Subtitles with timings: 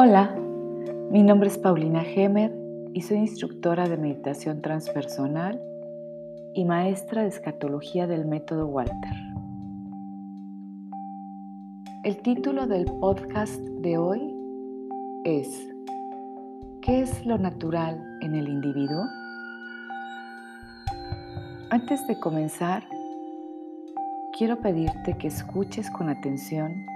[0.00, 0.32] Hola,
[1.10, 2.54] mi nombre es Paulina Gemer
[2.94, 5.60] y soy instructora de meditación transpersonal
[6.54, 9.12] y maestra de escatología del método Walter.
[12.04, 14.20] El título del podcast de hoy
[15.24, 15.68] es
[16.80, 19.04] ¿Qué es lo natural en el individuo?
[21.70, 22.84] Antes de comenzar,
[24.38, 26.86] quiero pedirte que escuches con atención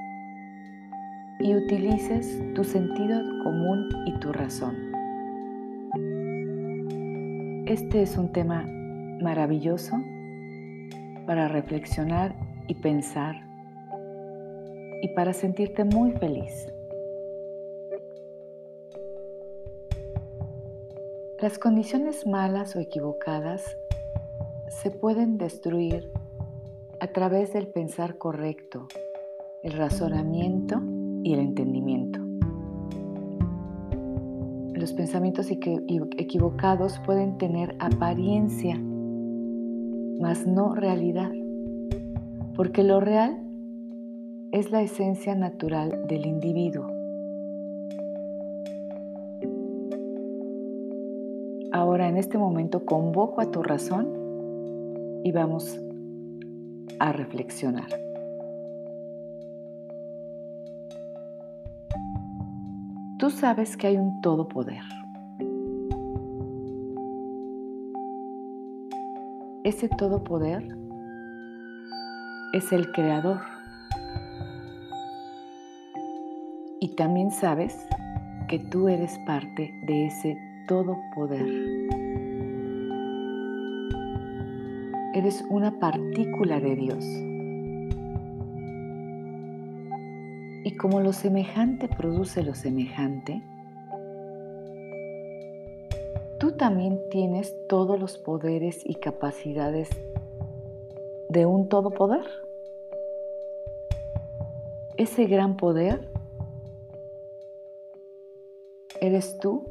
[1.43, 4.77] y utilices tu sentido común y tu razón.
[7.67, 8.65] Este es un tema
[9.21, 9.97] maravilloso
[11.27, 12.37] para reflexionar
[12.69, 13.35] y pensar
[15.03, 16.73] y para sentirte muy feliz.
[21.41, 23.77] Las condiciones malas o equivocadas
[24.69, 26.13] se pueden destruir
[27.01, 28.87] a través del pensar correcto,
[29.65, 30.81] el razonamiento
[31.23, 32.21] y el entendimiento.
[34.75, 38.77] Los pensamientos equivocados pueden tener apariencia,
[40.21, 41.31] mas no realidad,
[42.57, 43.39] porque lo real
[44.51, 46.87] es la esencia natural del individuo.
[51.73, 54.09] Ahora en este momento convoco a tu razón
[55.25, 55.81] y vamos
[56.99, 58.12] a reflexionar.
[63.33, 64.83] Sabes que hay un todopoder.
[69.65, 70.63] Ese todopoder
[72.53, 73.41] es el creador.
[76.81, 77.87] Y también sabes
[78.49, 80.37] que tú eres parte de ese
[80.69, 81.47] todopoder.
[85.15, 87.32] Eres una partícula de Dios.
[90.73, 93.43] Y como lo semejante produce lo semejante,
[96.41, 99.91] tú también tienes todos los poderes y capacidades
[101.29, 102.25] de un todopoder.
[104.97, 106.09] Ese gran poder
[108.99, 109.67] eres tú,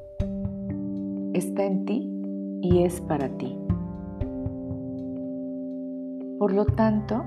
[1.33, 2.21] está en ti
[2.61, 3.57] y es para ti.
[6.37, 7.25] Por lo tanto,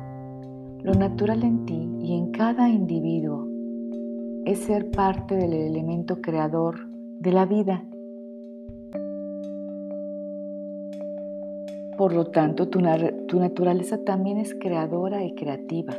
[0.84, 3.53] lo natural en ti y en cada individuo
[4.44, 6.86] es ser parte del elemento creador
[7.20, 7.84] de la vida.
[11.96, 15.94] Por lo tanto, tu, naturaleza también es creadora y creativa.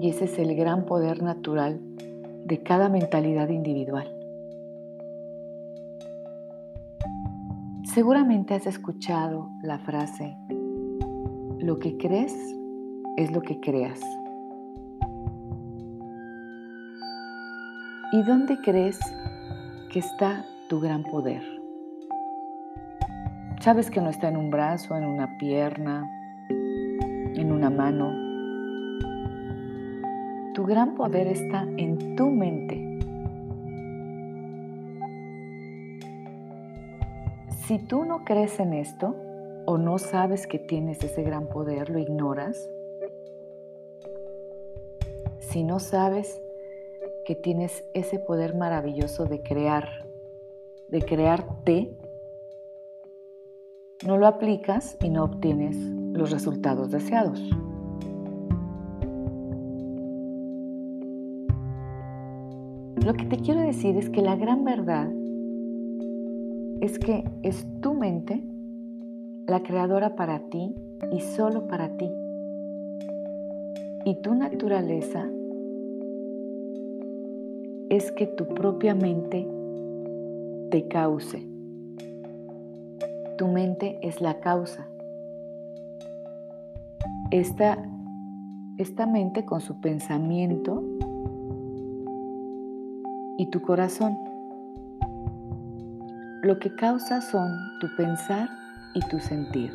[0.00, 1.80] Y ese es el gran poder natural
[2.44, 4.14] de cada mentalidad individual.
[7.84, 10.36] Seguramente has escuchado la frase,
[11.58, 12.34] lo que crees
[13.16, 14.00] es lo que creas.
[18.14, 19.00] ¿Y dónde crees
[19.90, 21.42] que está tu gran poder?
[23.60, 26.06] Sabes que no está en un brazo, en una pierna,
[26.50, 28.12] en una mano.
[30.52, 32.98] Tu gran poder está en tu mente.
[37.64, 39.16] Si tú no crees en esto
[39.64, 42.68] o no sabes que tienes ese gran poder, lo ignoras.
[45.38, 46.42] Si no sabes
[47.24, 50.06] que tienes ese poder maravilloso de crear,
[50.88, 51.96] de crearte,
[54.06, 57.40] no lo aplicas y no obtienes los resultados deseados.
[63.04, 65.10] Lo que te quiero decir es que la gran verdad
[66.80, 68.42] es que es tu mente
[69.46, 70.74] la creadora para ti
[71.10, 72.10] y solo para ti.
[74.04, 75.28] Y tu naturaleza
[77.92, 79.46] es que tu propia mente
[80.70, 81.46] te cause.
[83.36, 84.88] Tu mente es la causa.
[87.30, 87.76] Esta,
[88.78, 90.82] esta mente con su pensamiento
[93.36, 94.16] y tu corazón.
[96.40, 98.48] Lo que causa son tu pensar
[98.94, 99.70] y tu sentir.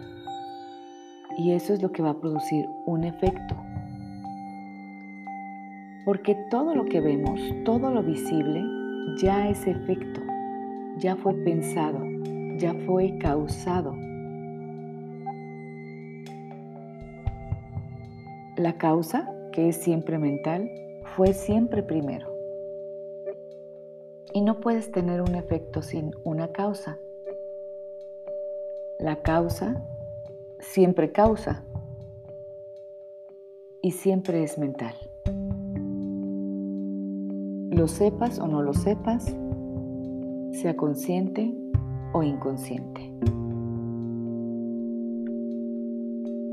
[1.37, 3.66] Y eso es lo que va a producir un efecto.
[6.07, 8.63] Porque todo lo que vemos, todo lo visible,
[9.17, 10.21] ya es efecto,
[10.99, 11.99] ya fue pensado,
[12.55, 13.93] ya fue causado.
[18.55, 20.71] La causa, que es siempre mental,
[21.17, 22.33] fue siempre primero.
[24.31, 26.99] Y no puedes tener un efecto sin una causa.
[28.97, 29.85] La causa
[30.59, 31.65] siempre causa
[33.81, 35.06] y siempre es mental.
[37.77, 39.23] Lo sepas o no lo sepas,
[40.51, 41.53] sea consciente
[42.11, 43.13] o inconsciente.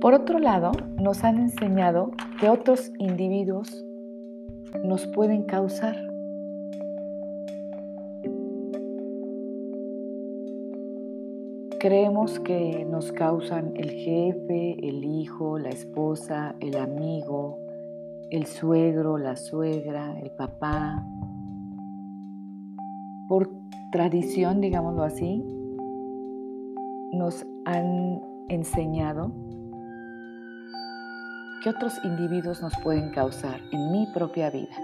[0.03, 3.87] Por otro lado, nos han enseñado que otros individuos
[4.85, 5.97] nos pueden causar.
[11.81, 17.64] Creemos que nos causan el jefe, el hijo, la esposa, el amigo,
[18.31, 21.05] el suegro, la suegra, el papá.
[23.29, 23.51] Por
[23.93, 25.43] tradición, digámoslo así,
[27.13, 29.33] nos han enseñado
[31.63, 34.77] que otros individuos nos pueden causar en mi propia vida.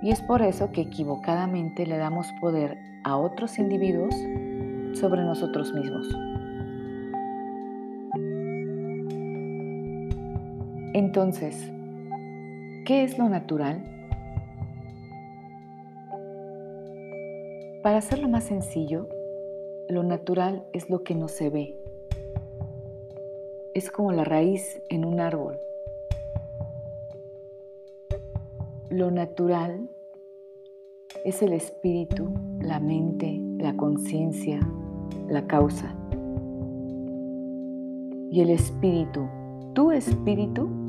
[0.00, 4.14] Y es por eso que equivocadamente le damos poder a otros individuos
[4.94, 6.08] sobre nosotros mismos.
[10.94, 11.72] Entonces,
[12.84, 13.82] ¿qué es lo natural?
[17.82, 19.08] Para hacerlo más sencillo,
[19.88, 21.78] lo natural es lo que no se ve,
[23.72, 25.58] es como la raíz en un árbol.
[28.90, 29.88] Lo natural
[31.24, 32.28] es el espíritu,
[32.60, 34.60] la mente, la conciencia,
[35.26, 35.96] la causa.
[38.30, 39.26] Y el espíritu,
[39.72, 40.81] tu espíritu,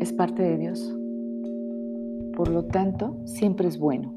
[0.00, 0.94] es parte de Dios.
[2.36, 4.14] Por lo tanto, siempre es bueno.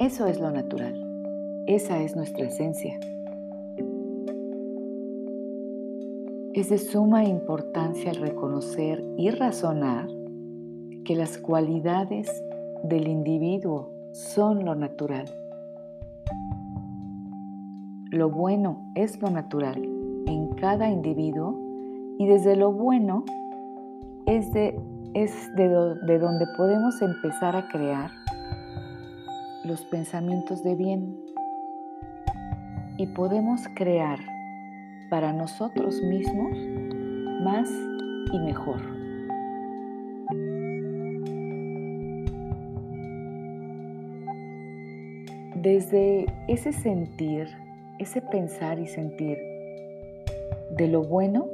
[0.00, 0.94] Eso es lo natural.
[1.66, 2.98] Esa es nuestra esencia.
[6.54, 10.08] Es de suma importancia el reconocer y razonar
[11.04, 12.42] que las cualidades
[12.82, 15.26] del individuo son lo natural.
[18.10, 19.82] Lo bueno es lo natural
[20.26, 21.58] en cada individuo
[22.18, 23.24] y desde lo bueno
[24.28, 24.78] es de,
[25.14, 28.10] es de, de donde podemos empezar a crear
[29.64, 31.18] los pensamientos de bien
[32.98, 34.18] y podemos crear
[35.08, 36.58] para nosotros mismos
[37.42, 37.70] más
[38.30, 38.82] y mejor.
[45.54, 47.48] Desde ese sentir,
[47.98, 49.38] ese pensar y sentir
[50.76, 51.46] de lo bueno,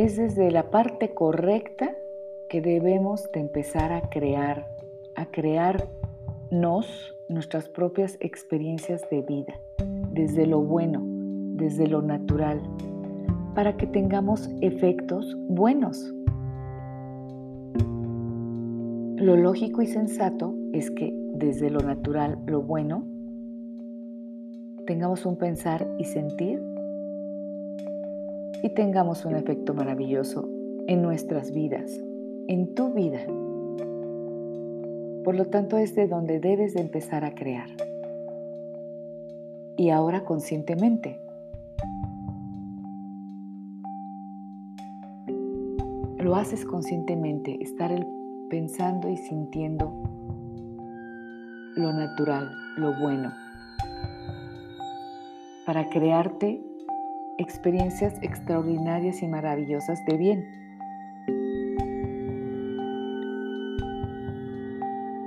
[0.00, 1.94] es desde la parte correcta
[2.48, 4.66] que debemos de empezar a crear,
[5.14, 9.60] a crearnos nuestras propias experiencias de vida
[10.10, 12.62] desde lo bueno, desde lo natural,
[13.54, 16.14] para que tengamos efectos buenos.
[19.16, 23.04] Lo lógico y sensato es que desde lo natural, lo bueno,
[24.86, 26.69] tengamos un pensar y sentir
[28.62, 30.48] y tengamos un efecto maravilloso
[30.86, 32.00] en nuestras vidas,
[32.48, 33.20] en tu vida.
[35.24, 37.68] Por lo tanto, es de donde debes de empezar a crear
[39.76, 41.18] y ahora conscientemente.
[46.18, 47.90] Lo haces conscientemente, estar
[48.50, 49.90] pensando y sintiendo
[51.76, 53.32] lo natural, lo bueno,
[55.64, 56.62] para crearte
[57.40, 60.44] experiencias extraordinarias y maravillosas de bien.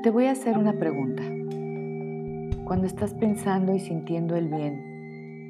[0.03, 1.23] Te voy a hacer una pregunta
[2.65, 5.49] cuando estás pensando y sintiendo el bien.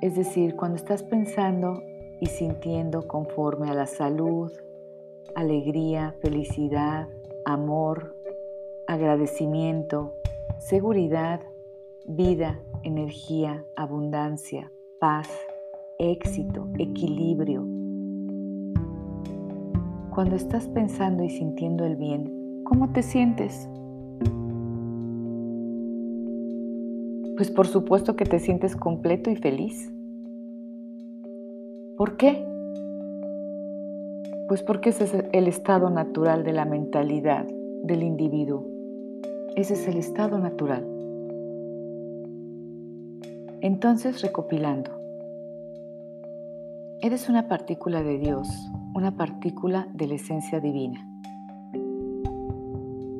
[0.00, 1.80] Es decir, cuando estás pensando
[2.20, 4.50] y sintiendo conforme a la salud,
[5.36, 7.08] alegría, felicidad,
[7.44, 8.16] amor,
[8.88, 10.14] agradecimiento,
[10.58, 11.40] seguridad,
[12.06, 15.28] vida, energía, abundancia, paz,
[15.98, 17.66] éxito, equilibrio.
[20.14, 23.68] Cuando estás pensando y sintiendo el bien, ¿cómo te sientes?
[27.36, 29.92] Pues por supuesto que te sientes completo y feliz.
[31.98, 32.46] ¿Por qué?
[34.48, 37.46] Pues porque ese es el estado natural de la mentalidad
[37.82, 38.66] del individuo.
[39.54, 40.95] Ese es el estado natural.
[43.66, 44.92] Entonces, recopilando,
[47.00, 48.48] eres una partícula de Dios,
[48.94, 51.04] una partícula de la esencia divina.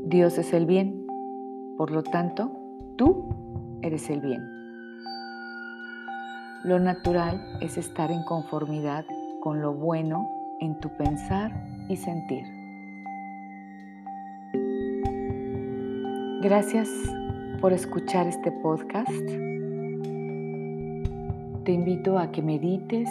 [0.04, 1.04] Dios es el bien,
[1.76, 2.52] por lo tanto,
[2.96, 3.28] tú
[3.82, 4.40] eres el bien.
[6.62, 9.04] Lo natural es estar en conformidad
[9.40, 11.50] con lo bueno en tu pensar
[11.88, 12.44] y sentir.
[16.40, 16.88] Gracias
[17.60, 19.55] por escuchar este podcast.
[21.66, 23.10] Te invito a que medites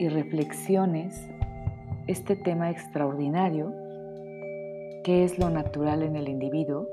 [0.00, 1.30] y reflexiones
[2.08, 3.72] este tema extraordinario
[5.04, 6.88] que es lo natural en el individuo.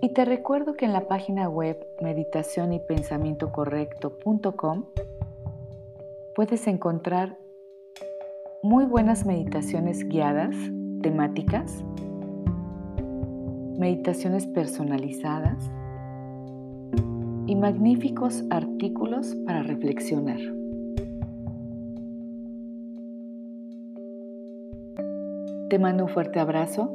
[0.00, 4.84] Y te recuerdo que en la página web meditación y pensamiento correcto.com
[6.36, 7.38] puedes encontrar
[8.62, 10.54] muy buenas meditaciones guiadas,
[11.02, 11.82] temáticas,
[13.76, 15.72] meditaciones personalizadas
[17.48, 20.38] y magníficos artículos para reflexionar.
[25.70, 26.94] Te mando un fuerte abrazo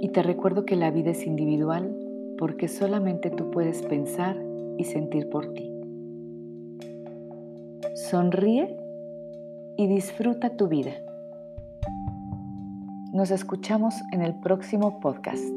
[0.00, 1.96] y te recuerdo que la vida es individual
[2.36, 4.36] porque solamente tú puedes pensar
[4.78, 5.70] y sentir por ti.
[7.94, 8.76] Sonríe
[9.76, 10.92] y disfruta tu vida.
[13.12, 15.54] Nos escuchamos en el próximo podcast.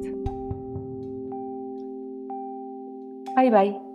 [3.38, 3.87] Bye bye.